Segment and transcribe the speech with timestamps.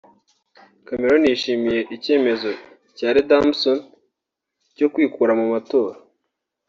[0.85, 2.49] Cameron yishimiye icyemezo
[2.97, 3.77] cya Leadsom
[4.77, 5.95] cyo kwikura mu matora